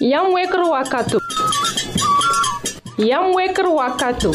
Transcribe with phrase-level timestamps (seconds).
[0.00, 1.18] Yam weker wakato.
[2.96, 4.32] Yam weker wakato.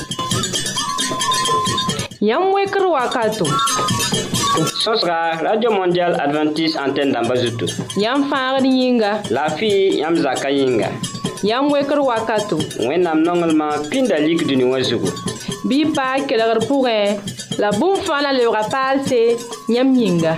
[2.20, 3.46] Yam weker wakato.
[4.84, 7.66] Sosra radio mondial Adventist antenne d'Ambazoutou.
[7.98, 9.22] Yam yãmb yinga.
[9.32, 10.90] la fille, fɩ yãmb zakã yĩnga
[11.42, 11.42] wakatu.
[11.44, 11.72] Wenam
[12.06, 12.58] wakato
[12.88, 14.80] wẽnnaam nonglmã pĩnda lik dũni wã
[17.58, 19.36] la bũmb fãa na lebga paalse
[19.68, 20.38] Yam yinga.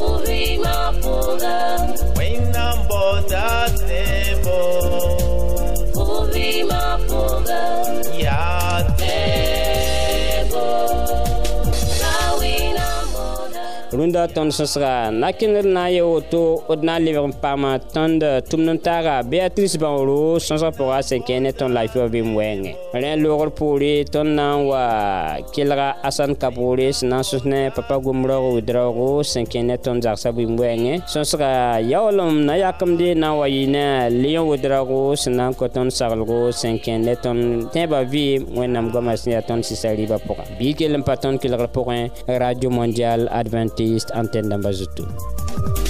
[0.00, 0.64] When
[6.72, 8.69] I'm Yeah.
[14.00, 16.42] rũndã tõnd sõsga sẽga nakẽnd na n yɩ woto
[16.76, 21.20] d na n lebg n paama tõnd tʋmd n taaga beatrice bãoro sõsg pʋgã sẽn
[21.26, 24.84] kẽe ne tõnd lafiya vɩɩm wɛɛngẽ rẽ loogr poore tõnd na n wa
[25.52, 29.62] kelga asan kaboore sẽn na n sõs ne papa gom raoog wɩd raoogo sẽn kẽe
[29.68, 31.52] ne tõnd zagsã vɩɩm wɛɛngẽ sõsga
[31.92, 33.84] yaoolem na yakemde na n wa yɩ ne
[34.16, 38.48] leon wɩd raoogo sẽn na n kõ tõnd saglgo sẽn kẽe ne tõnd tẽebã vɩɩm
[38.56, 42.32] wẽnnaam goamã sẽn yaa tõnd sɩsa rɩɩbã pʋga bɩ kell n pa tõnd kelgr pʋgẽ
[42.40, 45.89] radio mondial adventiste east antenna number 2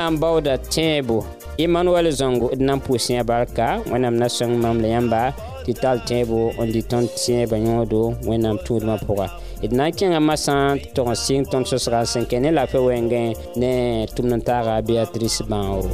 [0.00, 1.16] sã n baooda tẽebo
[1.60, 5.20] emmanuɛl zõngo d na n pʋʋs yã barka wẽnnaam e na sõng mam la yãmba
[5.66, 9.26] tɩ tall tẽebo n dɩ tõnd tẽebã yõodo wẽnnaam tũudmã pʋga
[9.60, 12.64] d na n kẽngã masã tɩ tog n sɩng tõnd sõsga sẽn kẽ ne la
[12.64, 13.26] fe wɛngẽ
[13.60, 13.72] ne
[14.16, 15.92] tʋmd n taaga beatrice bãoro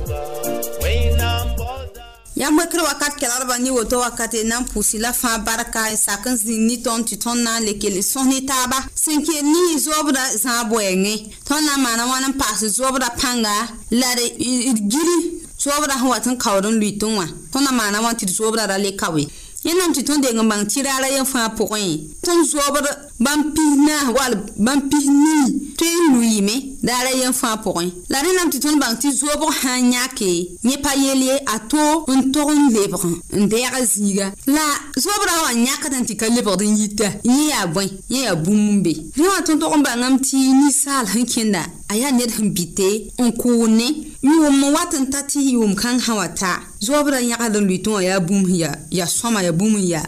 [2.36, 5.96] Ya mwen kre wakat kel alba ni woto wakate nan pousi la fan baraka e
[5.96, 8.76] saken zin ni ton titon nan leke le son ni taba.
[8.94, 11.16] Senke ni zobra zan boye nye.
[11.48, 13.48] Ton nan manan wan nan pase zobra panga,
[13.90, 17.28] lare il giri, zobra waten kawron luiton wan.
[17.52, 19.24] Ton nan manan wan tit zobra rale kawen.
[19.64, 22.04] Yen nan titon denge man tirara yon fan pokoyen.
[22.22, 26.75] Ton zobra bampi nan wale bampi ni ten luy men.
[26.86, 30.26] daara yen fãa pʋgẽ la rẽ nam tɩ tõnd bãng tɩ zoobg sã n yãke
[30.64, 31.82] yẽ pa yel ye a to
[32.14, 33.02] n tog n lebg
[33.34, 37.66] n dɛɛg zĩiga la zoob raoogã yãkd n tɩ ka lebgd n yita yẽ yaa
[37.74, 41.26] bõe yẽ yaa bũmb n be rẽ wã tõnd tog n bãngame tɩ ninsaal sẽn
[41.26, 42.86] kẽnda a yaa ned sẽn bite
[43.18, 43.86] n kʋʋd ne
[44.22, 48.02] yʋʋm wat n ta tɩ yʋʋm-kãng sã wa ta zoobrã yãgd n lʋɩ tɩ wã
[48.14, 48.46] yaa bũmb
[48.94, 50.06] ya sõma ya bũmb n ya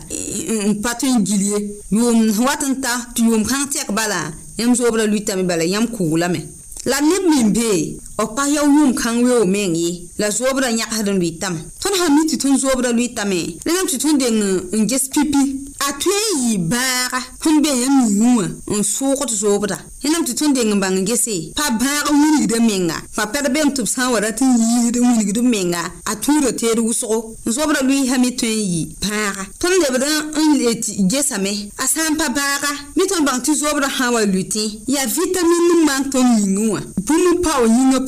[0.63, 1.59] n pa tõe n gil ye
[1.91, 6.58] yʋʋm wat n ta tɩ yʋʋm-kãng tɛk bala yãmb zoobrã lʋɩtame bala yãmb kʋʋlame
[6.91, 8.08] 兰尼明贝。
[8.19, 12.11] b pa yaoo yʋʋm kãng weoog meng ye la zoobrã yãgsd n lʋɩ tame tõnd sã
[12.11, 14.43] mi tɩ tõnd zoobrã lʋɩ tame rẽdame tɩ tõnd deng
[14.75, 15.39] n ges pipi
[15.79, 20.35] a tõe n yɩ bãaga tõnd be yãmb yũ wã n sʋʋgd zoobrã rẽdame tɩ
[20.35, 23.87] tõnd deng n bãng n gese pa bãag wilgdã menga pa pɛd bem tɩ b
[23.87, 27.87] sã n wa rat n yiisd n wilgd menga a tũudã teed wʋsgo n zoobrã
[27.87, 32.19] lʋɩɩsã me tõe n yɩ bãaga tõnd lebd n le tɩ gesame a sã n
[32.19, 36.11] pa bãaga mi tõnd bãng tɩ zoobrã sã n wa lʋɩ tẽ yaa vitamin ning
[36.11, 38.08] tõnd yĩngẽ wã bũmb n yĩngã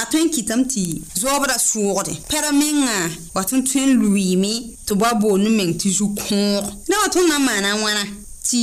[0.00, 0.82] a tõe n kɩtame tɩ
[1.20, 2.94] zoobda sʋʋgde pɛra mengã
[3.34, 4.52] wa tõnd tõe n luiime
[4.86, 8.02] tɩ ba boond meng tɩ zu-kõog la wa tõnd na n maana wãna
[8.48, 8.60] tɩ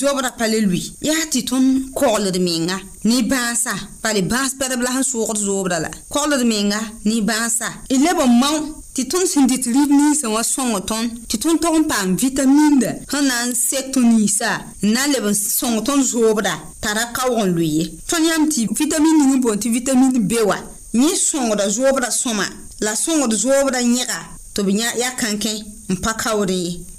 [0.00, 1.68] zoobda pa le lui yaa tɩ tõnd
[1.98, 2.76] kogld menga
[3.08, 7.96] ne bãasa bale bãas pɛdb la sẽn sʋʋgd zoobda la kogld menga ne bãasa y
[8.04, 9.88] leb n mao Titons ton sin dit liv
[10.28, 10.96] wa son ton,
[11.28, 13.94] titon ton ton pa de, nan sek
[14.28, 17.92] sa, le son ton zobra, tara ka won luye.
[18.08, 20.56] Ton ti vitamine ni bon ti B wa,
[20.94, 22.42] nye son da zobra soma,
[22.80, 24.22] la son de zobra nyera,
[24.54, 26.16] to binya ya kanken, mpa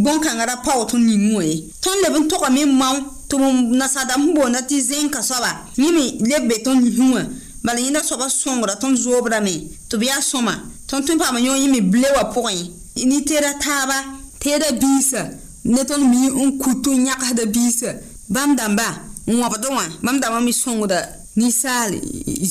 [0.06, 1.64] bõn-kãngã ra pao tõnd ning wã ye eh.
[1.84, 2.96] tõnd leb n togame mao
[3.30, 3.36] tɩ
[3.80, 7.28] nasaadam sẽn boonda tɩ zẽnka soaba yẽ me leb be tõnd nisẽ wã eh.
[7.64, 9.54] bala yẽnda soaba sõngra tõnd zoob rame
[9.92, 10.54] tɩ b yaa sõma
[10.88, 13.98] tõnd tõe n paama yõ yẽ me bile wã pʋgẽ ni teera taaba
[14.40, 15.26] teera biisa
[15.68, 17.92] ne tõnd mi n kut n yãksda biisa
[18.32, 18.88] bãmb dãmba
[19.28, 19.92] n wãbd wã eh.
[20.02, 21.04] bãmb dãmbã me sõngda
[21.36, 21.92] ninsaal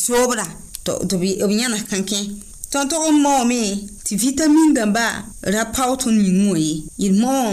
[0.05, 0.45] zoobra
[0.85, 1.17] tɩ
[1.49, 2.21] b yãnas kãn kẽ
[2.73, 3.61] tõnd-tog n maoome
[4.05, 5.07] tɩ vitamin dãmba
[5.53, 6.73] ra pao tõnd yĩng wã ye
[7.03, 7.53] yel mao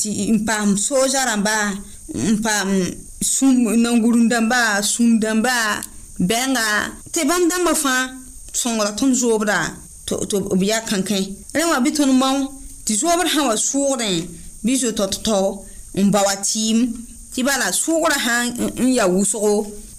[0.00, 1.58] tɩ n paam mm, sooza rãmba
[2.32, 2.68] n paam
[3.34, 4.60] sũm nangurun dãmba
[4.92, 5.56] sũm dãmba
[6.30, 6.66] bɛnga
[7.12, 8.02] tɩ bãmb dãmbã fãa
[8.60, 9.58] sõngra tõnd zoobda
[10.06, 10.14] tɩ
[10.60, 11.18] b yaa kãnkẽ
[11.56, 12.38] rẽ wã bɩ tõnd mao
[12.86, 14.14] tɩ zoobr sã wa sʋʋgdẽ
[14.64, 15.46] bɩ zo-ta tao
[16.04, 16.78] n ba wa tɩɩm
[17.32, 18.34] tɩ bala sʋʋgrã sã
[18.84, 19.52] n yaa wʋsgo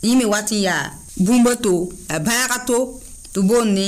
[0.05, 0.83] yẽ me wat n yaa
[1.25, 1.73] bũmba to
[2.15, 2.77] a bãaga to
[3.33, 3.88] tɩ boonne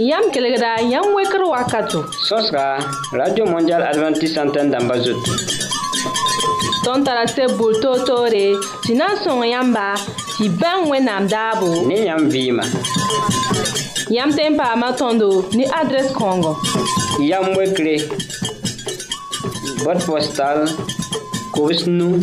[0.00, 2.02] Yam kelegda, yam wekro wakato.
[2.26, 2.78] Sos ka,
[3.12, 5.20] Radio Mondial Adventist Santen damba zot.
[6.82, 9.98] Ton tara se boul to to re, si nan son yamba,
[10.38, 11.86] si ben we nam dabo.
[11.86, 12.64] Ne yam vima.
[14.08, 16.56] Yam tempa matondo, ni adres kongo.
[17.22, 17.98] Yam wekre,
[19.84, 20.64] bot postal,
[21.52, 22.16] kowes nou,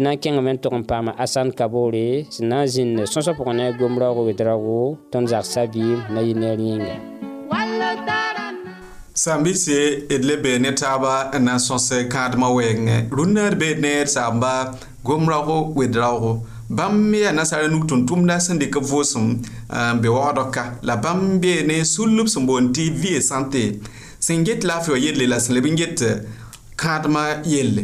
[0.00, 3.32] d na n Asan n tog n paam asãn kaboore sẽn na n zĩnd sõsã
[3.36, 6.94] pʋgẽ ne gom raoogo wed raoogo tõnd zagsã biim na yɩ neer yĩnga
[9.22, 9.78] sãn-bɩse
[10.20, 13.08] d le bee ne taaba n na n sõs kãadmã wɛɛngẽ
[13.60, 14.72] bee d ne saamba
[15.04, 16.32] gom raoogo wed raoogo
[16.72, 17.00] bãmb
[20.88, 23.20] la bãmb bee ne sulb sẽn boond tɩ vie
[24.20, 25.66] sẽn get la a la sẽn leb
[27.52, 27.82] yelle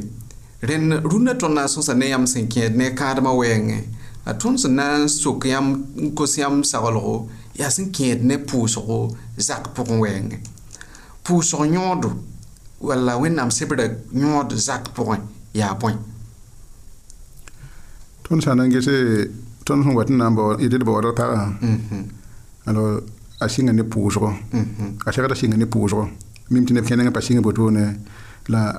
[0.62, 3.80] rẽnd rũndã tõnd na n sõsa ne yãmb sẽn kẽed ne kãadmã wɛɛngẽ
[4.24, 8.36] a tõnd sẽn na n sok yãmb n kos yãmb saglgo yaa sẽn kẽed ne
[8.36, 10.38] pʋʋsgo zak pʋgẽ wɛɛngẽ
[11.26, 12.08] pʋʋsg yõodo
[12.80, 15.20] walla wẽnnaam sebrã yõod zak pʋgẽ
[15.60, 15.92] yaa bõe
[18.26, 18.88] tõnd sã n na n ges
[19.66, 21.52] tõnd sẽn wat n na n d d baoodg pagã
[22.66, 23.02] alors
[23.44, 25.04] a sɩnga ne pʋʋsgo mhm.
[25.04, 26.02] a segda sɩnga ne pʋʋsgo
[26.50, 27.84] mim tɩ neb kẽ nengã pa sɩnga botone
[28.48, 28.72] la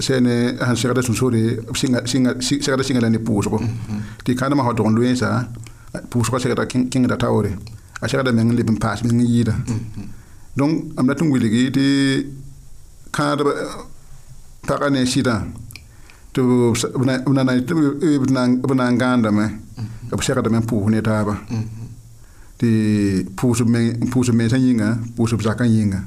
[0.00, 1.40] sene han segda sun sore
[1.74, 3.42] singa singa sigara singa lani mm-hmm.
[3.50, 4.02] ko mm-hmm.
[4.24, 5.30] ti kana ma hodon luensa
[6.10, 7.50] pusgo segda king da tawre
[8.02, 9.54] a segda men libin pass men yida
[10.58, 11.86] donc amna tun wiligi ti
[13.16, 13.46] kadr
[14.68, 15.34] pagane sida
[16.34, 16.42] to
[17.02, 17.58] una na
[18.26, 18.46] bna
[18.80, 20.12] na nganda me mm-hmm.
[20.12, 21.34] ab segda men pu ne taba
[22.60, 22.70] ti
[23.38, 26.00] pusu men pusu men sanyinga pusu zakan yinga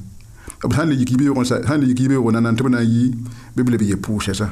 [0.72, 3.12] sãn le yik yibeoogẽ sãn le yik yibeoogẽ nan tɩ b na n yi
[3.56, 4.48] bɩ b le b ye pʋʋsɛsã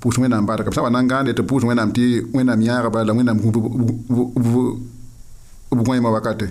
[0.00, 2.02] pʋʋs wẽnnaam barka b sã wa na n gãande tɩ pʋʋs wẽnnaam tɩ
[2.32, 3.44] wẽnnaam yãagba la wẽnnaam b
[5.76, 6.48] gõema wakate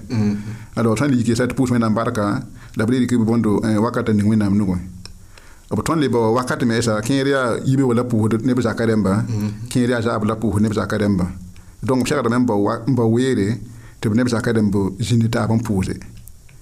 [0.77, 2.45] alors sãn le yik yesa tɩ pʋʋs wẽnnaam barka
[2.77, 4.77] la b reed kɩ b bõndo wakata ning wẽnnaam nugẽ
[5.73, 6.61] b tõnd le ba wa wakat
[7.03, 9.25] kẽer yaa yibeoog la pʋʋsd neb zakã rẽmba
[9.69, 11.25] kẽer yaa zaab la pʋʋsd neb zakã rẽmba
[11.81, 12.53] donc b segdame n ba
[13.13, 13.47] weere
[14.01, 15.95] tɩ b neb zakã rẽmb zĩndi taab n pʋʋse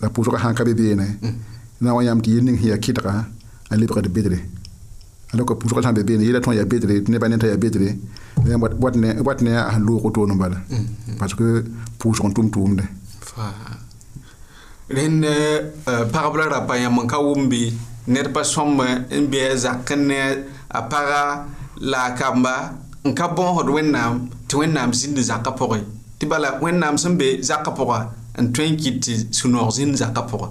[0.00, 1.06] la pʋʋsga sã ka be beene
[1.80, 3.12] na wa yãmb tɩ yel ning sẽn yaa kɩtga
[3.70, 4.38] a lebgd bedre
[5.32, 7.96] ala pʋʋsga sã be beene yela tõnd yaa bedre tɩ nebã ne t'a yaa bedre
[9.24, 10.56] wat ne a sẽn loog toor n bala
[11.18, 11.64] parce que
[12.00, 12.72] pʋʋsg n tʋm
[14.96, 15.24] rẽnd
[15.84, 17.60] pagb ra pa yãmb n ka wʋm bɩ
[18.08, 18.80] ned pa sõmb
[19.12, 20.18] n be a zak ne
[20.68, 21.44] a paga
[21.80, 22.54] la a kamba
[23.04, 25.82] n ka bõosd wẽnnaam tɩ wẽnnaam zĩnd zakã pʋgẽ
[26.18, 30.22] tɩ bala wẽnnaam sẽn be zakã pʋga n tõe n kɩt tɩ sũ-noog zĩnd zakã
[30.30, 30.48] pʋgã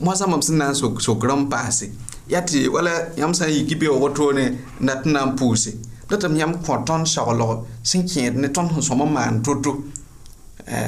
[0.00, 1.86] moasã mam sẽn na n sok rãmb paase
[2.28, 4.44] yaa tɩ wala yãmb sã n yiki beoog wotone
[4.82, 5.70] n dat n na n pʋʋse
[6.08, 9.72] datame yãmb kõ tõnd soglg sẽn kẽed ne tõnd sẽn sõm n maan to-to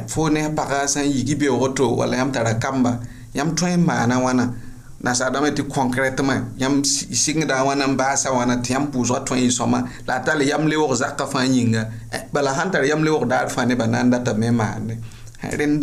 [0.09, 2.99] fo ne pagã sã n yiki beoog woto wala yãmb tara kamba
[3.35, 4.49] yãmb tõe n maana wãna
[5.05, 9.83] nasaadame tɩ kõnkrɛtmã yãmb sɩngda wãna n baasa wãna tɩ yãmb pʋʋsga tõe y sõma
[10.09, 11.83] la a tall yamb leoog zakã fãa yĩnga
[12.33, 14.95] bala sãn tara yamb leoog daar fãa nebã na n datame n maande
[15.43, 15.83] rẽnd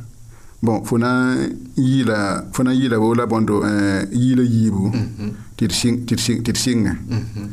[0.63, 1.11] bon fo na
[1.75, 2.19] yila
[2.53, 5.29] fo na yila wola bondo eh, yila yibu mhm.
[5.57, 7.49] tir sing tir sing tir sing mm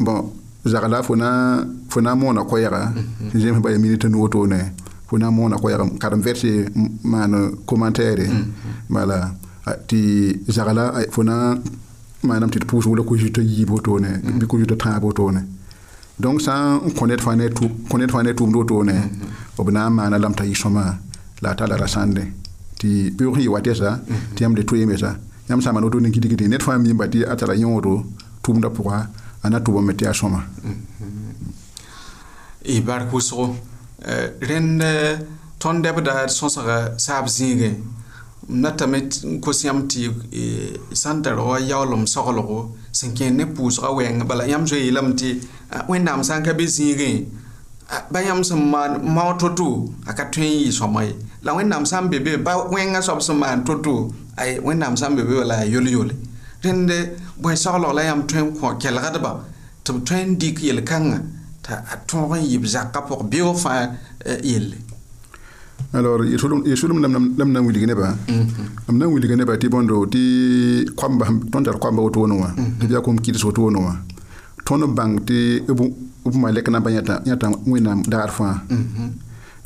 [0.00, 0.32] bon
[0.64, 1.60] zagala fo na
[1.92, 2.88] fo na mona ko yaga
[3.32, 3.78] mm -hmm.
[3.78, 4.60] minute no tone ne
[5.08, 6.72] fo na mona ko yaga karam verse
[7.04, 8.24] man commentaire
[8.88, 9.68] mala mhm.
[9.70, 10.00] eh, ti
[10.48, 11.52] zagala eh, fo na
[12.22, 14.38] manam tit pousse wala ko jito yibo to ne mhm.
[14.38, 15.40] bi ko jito tabo to ne
[16.18, 18.96] donc sans connaître fanet tout connaître fanet tout do to ne
[19.58, 20.44] obna mana lamta
[21.42, 22.22] la a tara ra sãnde
[22.78, 24.34] tɩ pʋʋg sẽn yɩ wa tɛsa mhm.
[24.36, 25.10] tɩ yãmb le toeemesa
[25.48, 27.94] yãmb sã n man woto ning kɩdgdẽ ned fãa mimba tɩ a tara yõodo
[28.42, 28.96] tʋʋmdã pʋga
[29.44, 29.88] a na tʋbame mhm.
[29.88, 30.40] eh, eh, tɩ yaa sõma
[32.74, 33.44] y bark wʋsgo
[34.48, 34.82] rẽnd
[35.62, 37.74] tõnd dɛbda d sõsga saab zĩige
[38.48, 40.10] m natame n kos yãmb tɩ
[40.92, 44.78] sã n tar wa yaoolem eh, soglgo sẽn kẽer ne pʋʋsga wɛɛngẽ bala yãmb zoe
[44.82, 45.38] yeelame tɩ
[45.88, 47.26] wẽnnaam sã n ka be zĩigẽ
[48.12, 51.12] ba yãmb sẽn maan mao to-to a ka tõe n yɩ sõma ye
[51.46, 53.92] la wẽnnaam sã n be be ba wẽngã soab sẽn maan to-to
[54.42, 56.14] ay wẽnnaam sã n be be la a yol-yole
[56.64, 56.90] rẽnd
[57.42, 59.26] bõe-soglg la yãmb tõe n kõ kelgdba tɩ b
[60.08, 61.18] tõe n dɩk yel-kãngã
[61.64, 63.78] t'a a tõog n yɩb zakã pʋg beoog fãa
[64.50, 64.76] yelle
[65.96, 66.26] alors
[66.70, 66.98] yesulum
[67.38, 68.08] lam na n wilg nebã
[68.92, 70.22] m na n wilg nebã tɩ bõndo tɩ
[70.98, 73.94] koamba tõnd tar koamba woto wẽn wã tɩ b yaa kom kɩds woto wẽn wã
[74.66, 75.38] tõnd n bãng tɩ
[76.26, 76.90] b malɛk na n pa
[77.28, 79.08] yãta wẽnnaam daar fãa mm-hmm.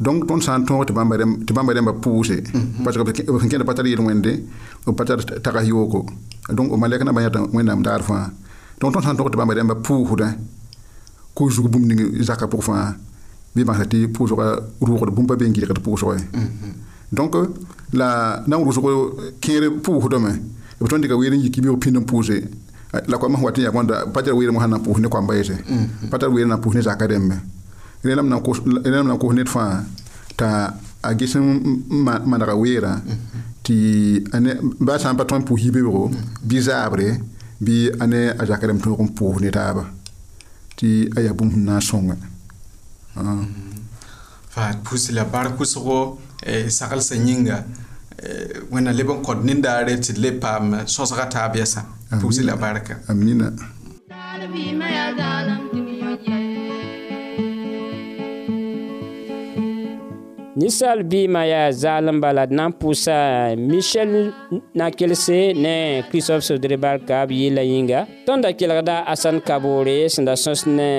[0.02, 2.36] donc tõnd sã tõog tɩ bãmba rẽmba pʋʋse
[2.84, 4.32] parce que b sẽn kẽnd pa tar yel wẽnde
[4.86, 6.00] b pa tar tags yoogo
[6.56, 8.24] donc malɛk nambã yãta wẽnnaam daar fãa
[8.82, 10.28] donc tõnd sã n tõg tɩ bãmba rẽmba pʋʋsdã
[11.36, 12.84] kʋ zug bũmb ning zakã pʋg fãa
[13.54, 14.46] bɩ bãngsa tɩ pʋʋsga
[14.86, 16.18] rʋʋgd bũmb pa been gɩlgd pʋʋsgɛ
[17.16, 17.34] donc
[17.98, 18.62] la na n
[19.42, 20.32] kẽer pʋʋsdame
[20.82, 22.36] b tõnd dɩka weer n yik bɩ b pĩnd n pʋʋse
[23.10, 25.08] la koamã sẽn wa tɩ n bõnda pa tar weer mosã na n pʋʋs ne
[25.12, 25.54] koambã yese
[26.10, 27.38] pa tar weer na pʋʋs ne zakã rẽmbe
[28.04, 28.40] rẽlam na
[29.16, 29.84] kos ned fãa
[30.36, 30.48] t'a
[31.02, 31.44] a ges n
[32.30, 33.00] manega weera
[33.62, 33.74] tɩ
[34.86, 36.04] baa sã n pa tõe n pʋʋs yibeoogo
[36.48, 37.08] bɩ zaabre
[37.62, 39.84] bɩ a ne a zak rem tõog n pʋʋs ne taaba
[40.76, 42.16] tɩ a yaa bũmb sẽn na n sõnga
[44.54, 46.16] faad pʋs la bar kʋsgo
[46.50, 47.56] eh, saglsã yĩnga
[48.22, 51.82] eh, wẽnna leb n kõd nindaare tɩ le paam sõsga taab yɛsã
[52.22, 53.46] pʋs la barka amina
[60.62, 63.14] ninsaal biima yaa zaalem bala d na n pʋʋsa
[63.70, 64.12] michel
[64.78, 65.74] na-kelse ne
[66.08, 70.90] christophe sodrebar kaab yɩɩla yĩnga tõnd da kelgda asan kaboore sẽn da sõs ne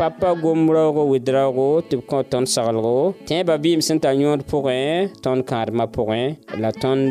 [0.00, 2.94] papa gom raoogo wɩd raoogo tɩ b kõ tõnd saglgo
[3.28, 4.84] tẽebã vɩɩm sẽn tar yõod pʋgẽ
[5.24, 6.22] tõnd kãadmã pʋgẽ
[6.62, 7.10] la tõnd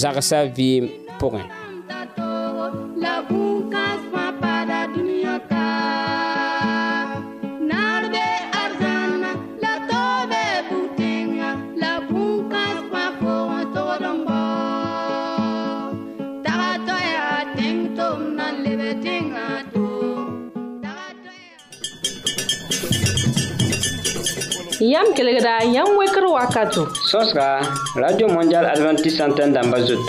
[0.00, 0.84] zagsa vɩɩm
[1.20, 1.42] pʋgẽ
[24.88, 26.88] Yam kelegda, yam wekr wakato.
[27.04, 27.60] Sos ka,
[27.94, 30.00] Radio Mondial Adventist Santen damba zot.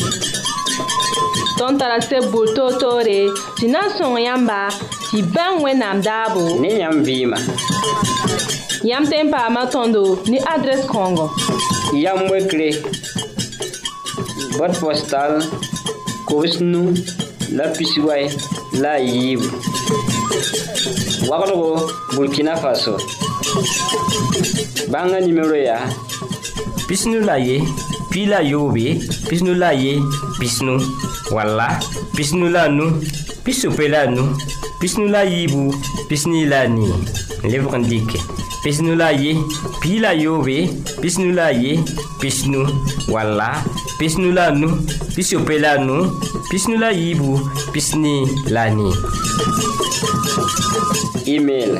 [1.57, 4.71] Ton tarase boul to to re, si nan son yamba,
[5.11, 6.61] si ben we nam dabo.
[6.61, 7.35] Ne yam vima.
[8.87, 11.27] Yam tempa matondo, ni adres kongo.
[11.93, 12.69] Yam wekre,
[14.57, 15.41] bot postal,
[16.25, 16.93] kowes nou,
[17.51, 18.29] la pisiway,
[18.79, 19.41] la yib.
[21.27, 21.77] Wakro go,
[22.15, 22.97] Burkina Faso.
[24.93, 25.85] Banga numéro ya.
[26.85, 27.61] Pisnu la ye,
[28.09, 29.97] pila yobe, pisnu la ye,
[30.37, 30.77] pisnu.
[31.33, 31.77] Wala,
[32.17, 33.01] pisnu la nu,
[33.45, 34.33] pisu la nu,
[34.81, 35.69] pisnu la yibu,
[36.09, 36.85] pisni la ni.
[37.45, 38.21] Lèvres indiquées.
[38.63, 39.37] pisnu la ye
[39.79, 40.67] pii la yoobe
[41.01, 41.79] pisnu la ye
[42.19, 42.67] pisnu
[43.07, 43.63] wala
[43.97, 44.67] pisnu la nu
[45.15, 46.11] pisope la nu
[46.51, 47.39] pisnu la yibu
[47.71, 48.91] pisni la ni
[51.23, 51.79] email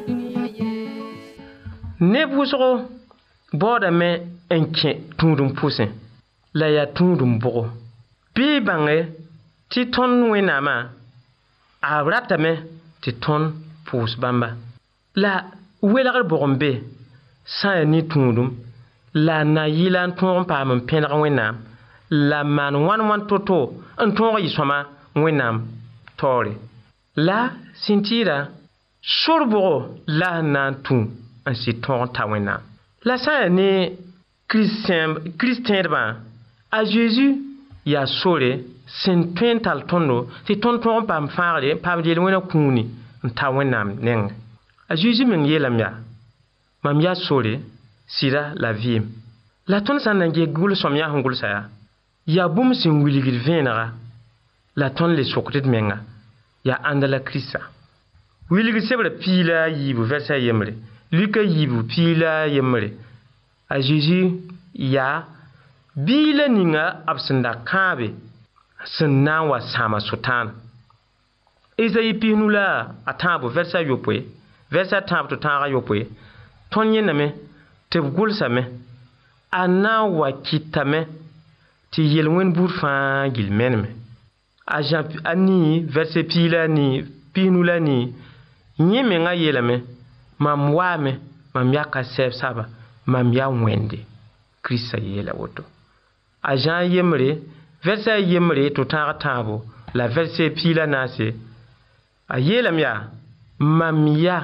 [2.01, 2.67] Neb wʋsgo
[3.61, 4.07] baoodame
[4.49, 5.87] n kẽ tũudum pʋsẽ
[6.57, 7.63] la yaa tũudum bʋgo.
[8.35, 8.97] Bɩ y bãnge
[9.69, 10.75] tɩ tõnd wẽnnaamã
[11.89, 12.51] a ratame
[13.03, 13.45] tɩ tõnd
[13.85, 14.49] pʋʋs bãmba.
[15.21, 15.45] La
[15.93, 16.71] welgr bʋg n be
[17.45, 18.49] sã n yaa ni-tũudum
[19.25, 21.55] la a na yɩla n tõog n paam n pẽneg wẽnnaam
[22.29, 23.59] la n maan wãn wãn to-to
[24.05, 24.77] n tõog yɩ sõma
[25.13, 25.55] wẽnnaam
[26.17, 26.53] taoore.
[27.27, 27.39] La
[27.83, 28.37] sẽn tɩɩda
[29.21, 29.75] sor-bʋgo
[30.19, 32.59] la sẽn na n tũ ansi ton tawen nan.
[33.05, 33.97] La san ane,
[34.47, 34.83] kris
[35.65, 36.15] ten rban,
[36.71, 37.37] a Jezu,
[37.85, 38.59] ya sore,
[39.01, 42.85] sen ten tal ton nou, se ton ton pa mfarre, pa mdiye lwen akouni,
[43.23, 44.29] mtawen nan meneng.
[44.89, 45.91] A Jezu menge lam ya,
[46.83, 47.59] mam ya sore,
[48.07, 48.99] si la la vi.
[49.67, 51.63] La ton san nage goul som ya hongoul sa ya,
[52.27, 53.91] ya boum se mwili gil ven nara,
[54.75, 55.99] la ton le sokred menga,
[56.65, 57.59] ya andala kris sa.
[58.51, 60.73] Wili gil sep le pi la yi bou versay emre,
[61.11, 62.91] Lika yibu pi la yemre.
[63.69, 64.33] A Jeji,
[64.73, 65.25] ya,
[65.95, 68.09] bilan nga ap senda kambi.
[68.85, 70.47] Sen nanwa sama sotan.
[71.77, 74.25] Eza yi pi nula atanbo versa yopwe.
[74.71, 76.07] Versa atanbo to tanra yopwe.
[76.71, 77.27] Tonye name,
[77.89, 78.61] tep goulsa me.
[79.51, 80.99] A nanwa kitame,
[81.91, 83.89] te yelwen burfan gilmen me.
[84.65, 88.13] A ni, verse pi la ni, pi nula ni,
[88.79, 89.75] nyeme nga yelame.
[90.43, 91.11] mam waame
[91.53, 92.63] mam yaka sɛb-saba
[93.11, 93.99] mam yaa wẽnde
[94.63, 95.63] kirista yeela woto
[96.49, 97.29] a zã n yembre
[97.85, 99.55] vɛrsã a yembre tɩ tãag tãabo
[99.97, 101.27] la vɛrse piila naase
[102.35, 102.97] a yeelame yaa
[103.59, 104.37] mam ya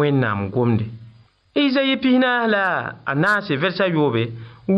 [0.00, 0.84] wẽnnaam gomde
[1.62, 2.62] isayi e pisnaas la
[3.10, 4.22] a naase vɛrsa yoobe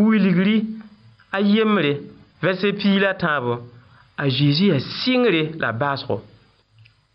[0.07, 0.57] wilgri
[1.37, 1.92] a yembre
[2.44, 3.53] vɛrse piila tãabo
[4.23, 6.16] a zeezi yaa sɩngre la baasgo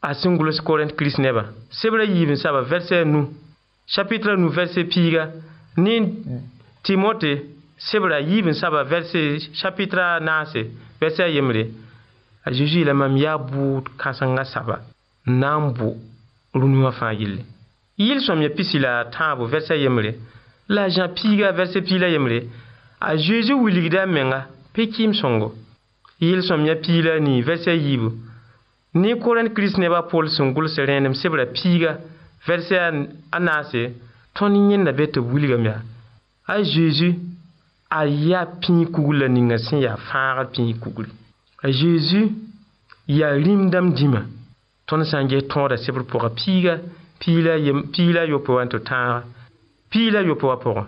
[0.03, 3.31] a sẽn gʋls korent kirist nebã sebrã saba vɛrsɛ nu
[3.87, 5.31] chapitrã nu vɛrsɛ piga.
[5.77, 5.93] ne
[6.83, 7.31] timote
[7.77, 10.67] sebrã yiib saba vɛrsɛ chapitrã naase
[10.99, 11.63] vɛrsɛ ayembre
[12.45, 14.81] a zeezi la mam yaa buud kãsengã saba
[15.25, 15.97] Nambu, na n bo
[16.53, 17.41] rũniwã fãa yelle
[17.97, 20.15] yɩl sõam ya pisi la tãabo vɛrsɛ ayembre
[20.67, 22.43] la a zã piiga vɛrsɛ pii
[22.99, 25.55] a zeezi wilgda menga pekim songo.
[26.19, 28.11] sõngo yɩl ya pii la nii vɛrsɛ yiibu
[28.95, 32.77] Nekora Christ ne paò son go sem m sebola pigavèse
[33.33, 33.89] aase,
[34.35, 35.73] ton è naèt wilgam mi.
[36.45, 37.09] A Je
[37.89, 38.03] a
[38.39, 41.05] a pini kugula ning na se ya fara pini kugu.
[41.63, 42.29] A Je
[43.07, 44.25] ya limdam m dima,
[44.85, 46.79] tona sangè tonda sebrura piga,
[47.19, 49.23] pila ye m pila yo pò an to tanra,
[49.89, 50.85] pila yo pò pora.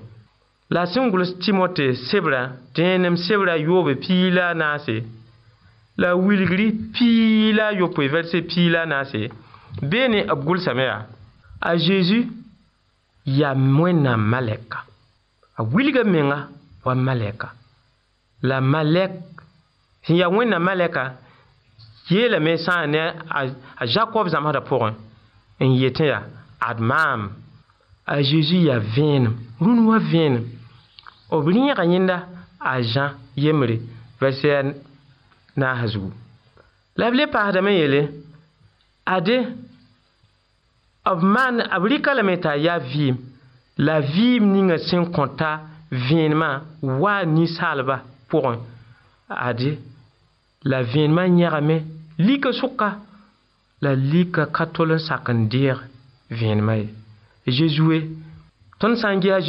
[0.69, 5.14] La songula Timte sebra tennem m sebola yove pila anase.
[5.97, 9.29] la wilgri piila yopoe vɛrse piila naase
[9.81, 11.05] bee ne b gʋlsame yaa
[11.61, 12.27] a zeezi
[13.25, 14.77] yaa wẽnnaam malɛka
[15.57, 16.49] a wilga menga
[16.85, 17.47] wa malɛka
[18.43, 19.13] la malɛk
[20.03, 21.13] sẽn yaa wẽnnaam malɛka
[22.09, 22.99] yeelame sã n ne
[23.79, 24.93] a zakɔb zãmsdã pʋgẽ
[25.61, 26.23] n yet n yaa
[26.59, 27.31] ad maam
[28.05, 30.43] a zeezi yaa vẽenem rũn wa vẽenem
[31.31, 32.17] b rẽega yẽnda
[32.59, 33.79] a zã yembre
[34.19, 34.75] vɛrsya
[35.57, 35.75] la
[37.11, 38.07] b le
[39.07, 39.37] ade
[41.05, 42.35] b maan b rɩka lame
[43.77, 45.59] la vɩɩm ninga sẽn kõ ta
[45.91, 46.49] vẽenemã
[46.81, 47.95] salva ninsaalba
[48.31, 49.75] pʋgẽ
[50.63, 51.77] la vẽenemã yẽgame
[52.17, 52.89] lika sʋka
[53.81, 55.75] la lika la tol n sak n deeg
[56.31, 56.87] vẽenemã ye
[57.51, 57.99] zezue
[58.79, 59.43] tõnd sã n gɩa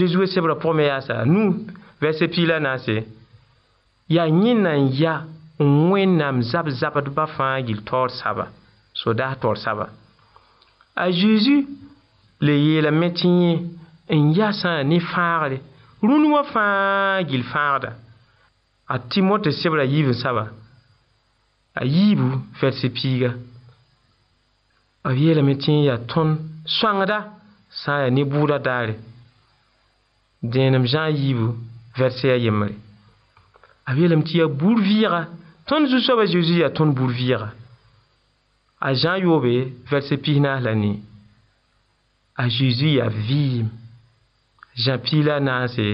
[4.26, 5.22] nu ya
[5.58, 8.48] ou mwen nan mzap zapat bafan gil tol saba.
[8.92, 9.88] Soda tol saba.
[10.96, 11.62] A Jezu
[12.40, 13.58] le ye la metinye
[14.10, 15.60] en yasan ne farle
[16.02, 17.92] roun wafan gil farle.
[18.88, 20.48] A Timote sep la yiv sa ba.
[21.74, 22.20] A yiv
[22.60, 23.32] vers epiga.
[25.04, 27.24] A ye la metinye ton swang da
[27.70, 28.94] san ne bouda dare.
[30.42, 31.40] Den nan mjan yiv
[31.96, 32.74] vers e a yemre.
[33.86, 35.26] A ye la metinye boud vira
[35.68, 37.48] tõnd zu-soabã zeezi yaa tõnd bur vɩɩga
[38.78, 39.52] a zãn yoobe
[39.90, 40.92] vɛrse pisnaas la ni
[42.42, 43.66] a zeezi yaa vɩɩm
[44.84, 45.86] zã pii la a naase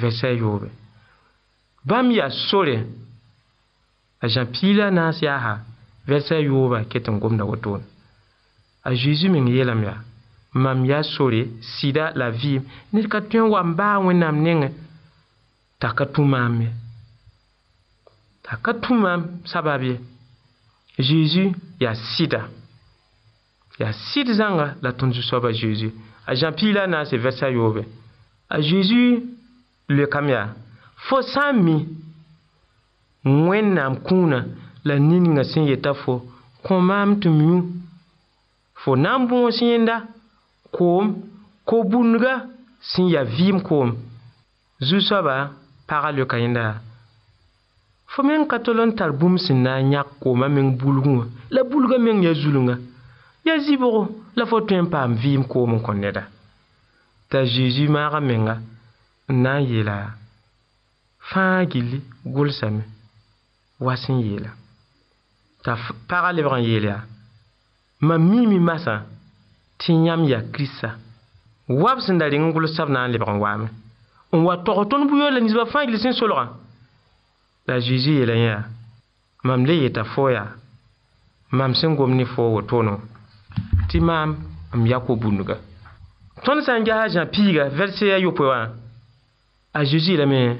[0.00, 0.68] vɛrsa yoobe
[1.88, 2.76] bãmb yaa sore
[4.20, 5.54] a zã pii la a naas yaasa
[6.08, 7.84] vɛrsa yooba ket n gomda wotone
[8.82, 9.98] a zeezi meng yeelame yaa
[10.54, 11.40] mam yaa sore
[11.76, 12.62] sɩda la vɩɩm
[12.92, 14.70] ned ka tõe n wa n baag wẽnnaam nengẽ
[15.80, 16.70] t'a ka tũ maam ye
[18.42, 20.00] t'a ka tũmã sabab ye
[21.06, 21.44] zeezi
[21.80, 22.40] yaa sɩda
[23.80, 25.88] yaa sɩd zãnga la tõnd zu-soaba zeezi
[26.26, 27.82] a zãn-piilã na n se vɛsa yoobe
[28.48, 29.02] a zeezi
[29.94, 30.48] loekame yaa
[31.08, 31.76] fo sã n mi
[33.48, 34.40] wẽnnaam kũunã
[34.86, 36.14] la ninga sẽn yeta fo
[36.66, 37.56] kõ maam tɩ miu
[38.82, 39.96] fo na n bõos yẽnda
[40.76, 41.06] koom
[41.68, 42.34] ko-bũndga
[42.90, 43.88] sẽn yaa vɩɩm koom
[44.88, 45.34] zu-soaba
[45.88, 46.76] pagã loeka yẽnda yaa
[48.14, 52.80] Fomen katolon talboum se nan yak kouman menk boulgoun, la boulga menk yazuloun.
[53.46, 56.24] Yaziboron la fotwen pa mvim kouman kondeda.
[57.30, 58.48] Ta Jejiv mara menk
[59.28, 59.98] nan ye la.
[61.20, 62.82] Fan gili goul sami,
[63.78, 64.50] wasen ye la.
[65.62, 65.76] Ta
[66.08, 66.96] para lebran ye la.
[68.00, 69.04] Mami mimasa,
[69.78, 70.96] tenyam ya kris sa.
[71.68, 73.68] Wap senda dengan goul sav nan lebran wame.
[74.32, 76.48] On wato roton bouyo la nizwa fan gili sen soloran.
[77.66, 78.56] La jejiye la nye,
[79.44, 80.46] mam leye ta fo ya,
[81.52, 83.00] mam sen gomne fo wo tono,
[83.88, 84.34] ti mam
[84.72, 85.56] amyako bun nga.
[86.44, 88.72] Ton san gaya jan piga, velse ya yopwewa,
[89.78, 90.58] a jejiye la men,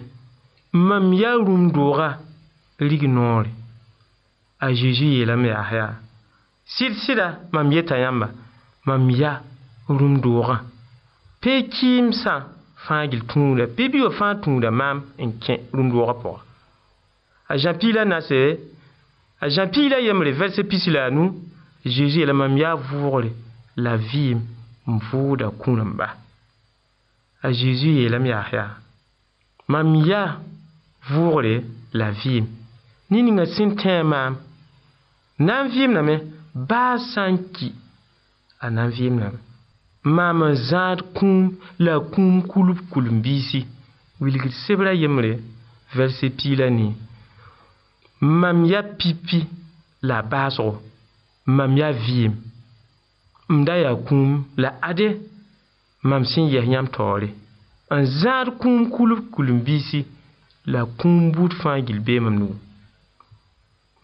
[0.72, 2.18] mam ya urumdora
[2.80, 3.50] ligi non li.
[4.60, 5.88] A jejiye la men a haya,
[6.74, 8.28] sil sila mam ye tayan ba,
[8.86, 9.40] mam ya
[9.88, 10.60] urumdora.
[11.40, 12.42] Pe kim san
[12.84, 16.42] fangil tunu la, pe bi yo fang tunu la, mam enken urumdora po ya.
[17.50, 18.60] E a zã piila nase
[19.40, 21.24] a zã piila yembre vɛrse pisilanu
[21.84, 23.30] zeezi yeelame m yaa vʋʋgre
[23.82, 24.38] la vɩɩm
[24.90, 26.08] n vʋʋda kũrẽmba
[27.46, 28.70] a zeezi yeelame yaas yaa
[29.72, 30.30] mam yaa
[31.10, 31.54] vʋʋgre
[31.98, 32.46] la vɩɩm
[33.10, 34.34] ne ninga sẽn tẽe maam
[35.46, 36.14] na n vɩɩmdame
[36.68, 37.68] baa sã n ki
[38.60, 39.38] a na n vɩɩmdame
[40.16, 41.40] maam n zãad kũum
[41.84, 43.60] la a kũum kulb kulum-biisi
[44.22, 45.32] wilgd sebrã yembre
[45.96, 46.92] vɛrse piila nii
[48.22, 49.46] Mamiya pipi
[50.02, 50.82] la basro,
[51.46, 52.34] mamiya viyem.
[53.48, 55.08] Mda ya koum la ade,
[56.02, 57.28] mamsen yeknyam tore.
[57.90, 60.04] An zan koum koulou koulou mbisi,
[60.66, 62.54] la koum bout fangilbe mbam nou.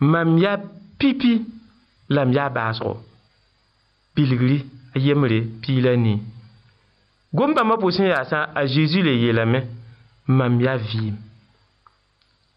[0.00, 0.60] Mamiya
[0.98, 1.42] pipi
[2.08, 2.96] la mbya basro.
[4.14, 6.22] Piligri ayemre pilani.
[7.34, 9.66] Gwam pa mwa posen yasan a Jezu le ye lamen,
[10.26, 11.16] mamiya viyem.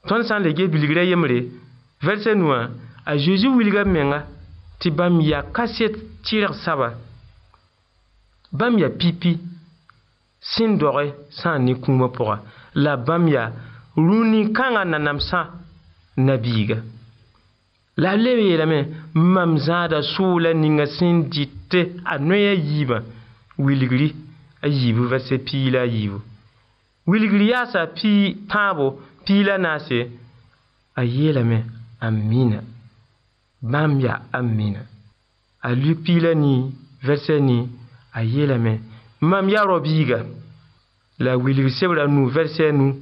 [0.08, 1.50] Ton San lege bil ymle
[2.02, 2.32] versa
[3.06, 4.22] a Jesus wilgam menga
[4.80, 6.94] te bammiá kasèt tir saba.
[8.54, 9.34] Bam a pipi
[10.42, 11.06] seòè
[11.40, 12.40] san ne kumpora,
[12.76, 13.36] la bammi
[13.98, 15.52] runi kangan na namsa
[16.18, 16.78] nabiga.
[17.98, 18.86] La leme lamen
[19.16, 23.04] ’mzada so la ninga sin di te a noya yba
[23.58, 24.16] wilgli
[24.64, 26.22] ayivu vasepi la yvo.
[27.06, 29.09] Wilgliaá sa pi tavo.
[29.30, 30.02] Si la nasi,
[30.96, 31.64] a ye la men,
[32.02, 32.62] ammine.
[33.62, 34.80] Mam ya ammine.
[35.62, 37.60] A lupi la ni, verse ni,
[38.12, 38.80] a ye la men.
[39.22, 40.26] Mam ya robiga.
[41.20, 42.96] La wili se wlan nou, verse nou,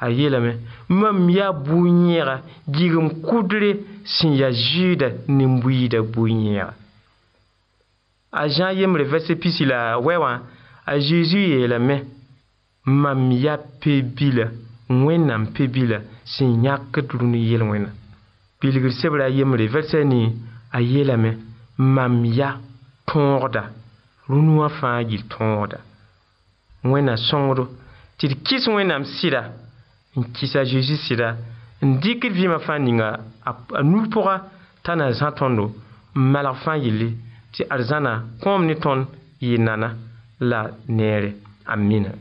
[0.00, 0.62] a ye la men.
[0.88, 2.38] Mam ya bunyera.
[2.66, 3.74] Giga mkudre,
[4.06, 6.72] sin ya jida, nemwida bunyera.
[8.32, 10.46] A jan yemre, verse pisila, wewan.
[10.86, 12.06] A jezu ye la men.
[12.86, 14.48] Mam ya pebi la.
[14.88, 17.90] wẽnnaam pe bila sẽn yãk d rũn yel wẽna
[18.60, 20.28] bilgr sebrã yembre vɛrsɛ ni
[20.72, 21.30] a yeelame
[21.78, 22.58] mam ya
[23.06, 23.70] tõogda
[24.28, 25.78] rũn wã fãa yɩ tõogda
[26.84, 27.64] wẽnna sõngdo
[28.18, 29.42] tɩ d kɩs wẽnnaam sɩda
[30.18, 31.28] n kɩsa zeezi sɩda
[31.86, 33.08] n dɩk d vɩɩmã fãa ninga
[33.78, 34.34] a nur pʋga
[34.84, 35.64] t'a na zã tõndo
[36.14, 37.08] n malg fãa yelle
[37.52, 39.06] tɩ ad zãna kõom ne tõnd
[39.40, 39.88] yɩ nana
[40.40, 41.30] la neere
[41.64, 42.12] amina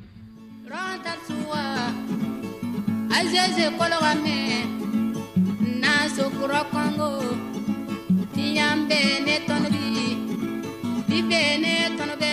[3.19, 4.39] azeze kologame
[5.81, 7.09] nasokuro kongo
[8.33, 9.85] tiyambe ne tonobi
[11.09, 12.32] bibe ne tonobe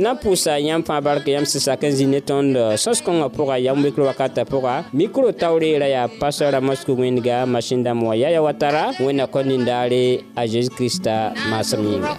[0.00, 3.56] d na n pʋʋsa yãmb fãa bark yãmb sɩsak n zĩ ne tõnd sõs-kõngã pʋga
[3.68, 8.40] yam wekr wakatã pʋga mikro taoreera yaa pastor ramos kug wẽndga masin dãmb wã yaya
[8.40, 12.16] wa tara wẽnna kõ nindaare a zeezi kirista maasem yĩnga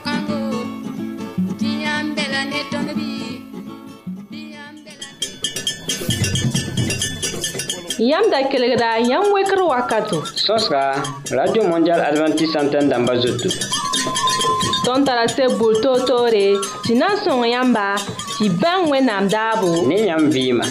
[8.02, 10.26] Yam da kelegra, yam wekr wakato.
[10.26, 11.04] Sos ka,
[11.38, 13.71] Radio Mondial Adventist Santen damba zotou.
[14.92, 16.48] tõnd tara seb bur toor-toore
[16.84, 17.88] tɩ na n sõng yãmba
[18.40, 20.66] tɩ bãng wẽnnaam daabo ne yãmb vɩɩma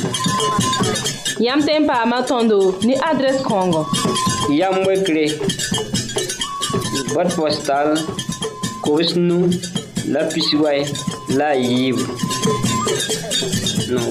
[1.44, 3.82] yãmb tẽn paama tõndo ne adrɛs kãongo
[4.58, 5.24] yamb wekre
[7.14, 7.88] bot postal
[8.84, 9.36] kobs nu
[10.12, 10.78] la pisiway
[11.38, 12.02] la a yiibu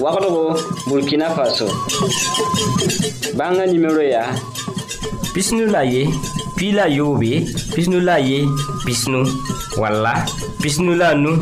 [0.02, 0.44] wagdgo
[0.88, 1.66] burkina faso
[3.38, 4.30] bãnga nimero yaa
[5.34, 6.02] pisnu la ye
[6.56, 7.32] pi la yoobe
[7.74, 8.38] pisnu la ye
[8.86, 9.20] pisnu
[9.80, 10.12] Wal la,
[10.60, 11.38] pis nou la nou,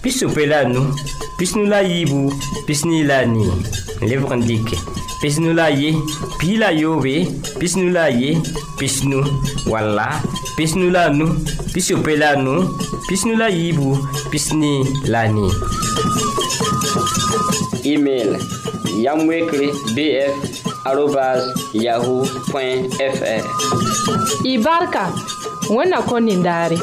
[0.00, 0.94] pis ou pel la nou,
[1.36, 2.32] pis nou la yi bou,
[2.64, 3.44] pis ni la ni.
[4.00, 4.78] Le pou kan dike.
[5.20, 5.90] Pis nou la ye,
[6.40, 7.26] pi la yo we,
[7.60, 8.32] pis nou la ye,
[8.80, 9.20] pis nou.
[9.68, 10.08] Wal la,
[10.56, 11.36] pis nou la nou,
[11.76, 12.64] pis ou pel la nou,
[13.10, 14.00] pis nou la yi bou,
[14.32, 14.72] pis ni
[15.12, 15.44] la ni.
[17.92, 18.38] E-mail,
[19.04, 21.44] yamwekri bf aropaz
[21.76, 23.54] yahoo.fr
[24.48, 25.10] Ibarka,
[25.68, 26.80] mwen akon nindari.